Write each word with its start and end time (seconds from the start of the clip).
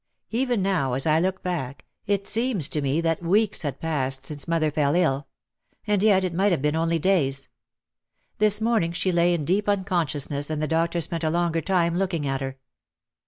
Even 0.31 0.63
now, 0.63 0.93
as 0.93 1.05
I 1.05 1.19
look 1.19 1.43
back, 1.43 1.85
it 2.07 2.25
seems 2.25 2.67
to 2.69 2.81
me 2.81 3.01
that 3.01 3.21
weeks 3.21 3.61
had 3.61 3.79
passed 3.79 4.23
since 4.23 4.47
mother 4.47 4.71
fell 4.71 4.95
ill. 4.95 5.27
And 5.85 6.01
yet 6.01 6.23
it 6.23 6.33
might 6.33 6.51
have 6.51 6.63
been 6.63 6.75
only 6.75 6.97
days. 6.97 7.49
This 8.39 8.59
morning 8.59 8.93
she 8.93 9.11
lay 9.11 9.31
in 9.35 9.45
deep 9.45 9.69
unconsciousness 9.69 10.49
and 10.49 10.59
the 10.59 10.67
doctor 10.67 11.01
spent 11.01 11.23
a 11.23 11.29
longer 11.29 11.61
time 11.61 11.95
looking 11.99 12.25
at 12.25 12.41
her. 12.41 12.57